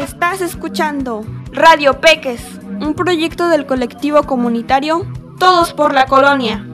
[0.00, 1.20] Estás escuchando
[1.52, 2.40] Radio Peques,
[2.80, 5.02] un proyecto del colectivo comunitario
[5.38, 6.66] Todos por la Colonia.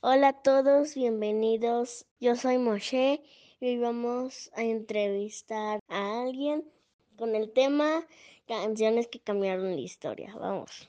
[0.00, 2.06] Hola a todos, bienvenidos.
[2.20, 3.20] Yo soy Moshe
[3.58, 6.64] y hoy vamos a entrevistar a alguien
[7.16, 8.06] con el tema
[8.46, 10.36] canciones que cambiaron la historia.
[10.38, 10.88] Vamos.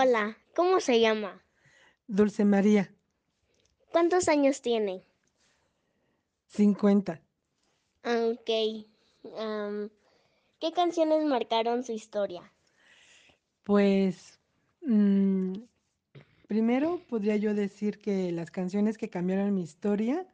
[0.00, 1.42] Hola, ¿cómo se llama?
[2.08, 2.90] Dulce María,
[3.92, 5.04] ¿Cuántos años tiene?
[6.48, 7.20] 50.
[8.02, 8.50] Ah, Ok.
[10.60, 12.52] ¿Qué canciones marcaron su historia?
[13.62, 14.40] Pues
[14.82, 15.54] mm,
[16.48, 20.26] primero podría yo decir que las canciones que cambiaron mi historia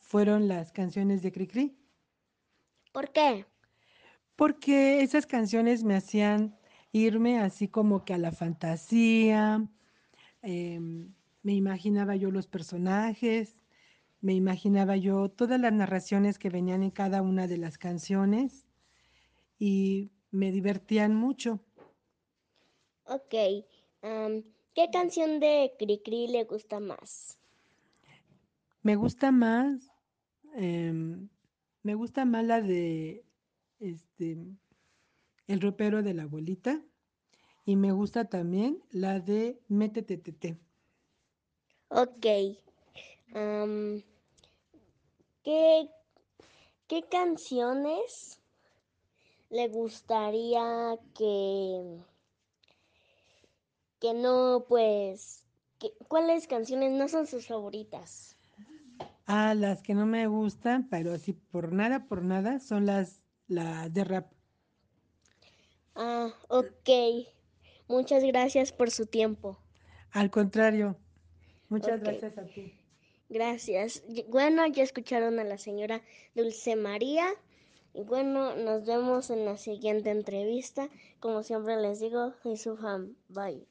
[0.00, 1.78] fueron las canciones de Cricri,
[2.92, 3.44] ¿Por qué?
[4.36, 6.56] porque esas canciones me hacían
[6.94, 9.68] irme así como que a la fantasía,
[10.42, 13.56] em, me imaginaba yo los personajes,
[14.20, 18.68] me imaginaba yo todas las narraciones que venían en cada una de las canciones
[19.58, 21.60] y me divertían mucho.
[23.06, 23.34] Ok.
[24.02, 27.38] am, ¿Qué canción de Cricri le gusta más?
[28.82, 29.90] Me gusta más,
[30.54, 31.28] em,
[31.82, 33.24] me gusta más la de
[33.80, 34.38] este
[35.46, 36.82] El ropero de la abuelita
[37.66, 40.58] y me gusta también la de Métete Tete.
[41.88, 42.26] Ok.
[43.34, 44.02] am,
[45.44, 45.88] ¿qué,
[46.88, 48.40] qué canciones
[49.50, 52.04] le gustaría que,
[54.00, 55.44] que no, pues,
[55.80, 58.36] que- cuáles canciones no son sus favoritas?
[59.26, 63.92] Ah, las que no me gustan, pero así por nada, por nada, son las, las
[63.92, 64.33] de rap.
[65.94, 67.28] Ah, ok.
[67.86, 69.58] Muchas gracias por su tiempo.
[70.10, 70.96] Al contrario,
[71.68, 72.72] muchas gracias a ti.
[73.28, 74.02] Gracias.
[74.28, 76.02] Bueno, ya escucharon a la señora
[76.34, 77.26] Dulce María.
[77.92, 80.88] Y bueno, nos vemos en la siguiente entrevista.
[81.20, 83.16] Como siempre les digo, soy su fan.
[83.28, 83.66] Bye.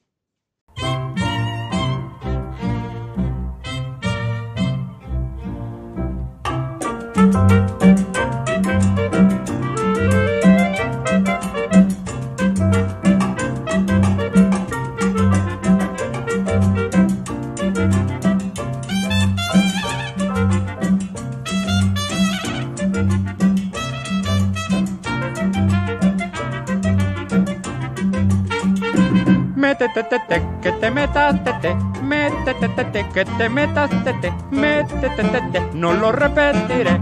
[29.64, 35.94] Métete, tete, que te metas, tete, métete, tete, que te metas, tete, métete, tete, no
[35.94, 37.00] lo repetiré.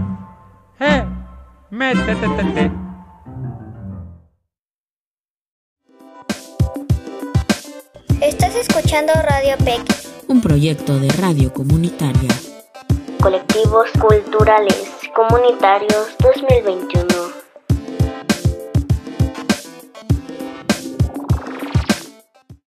[0.79, 1.03] Eh,
[1.71, 2.71] métete, tete.
[8.21, 9.81] Estás escuchando Radio PEC,
[10.29, 12.29] un proyecto de radio comunitaria.
[13.21, 17.12] Colectivos culturales comunitarios 2021.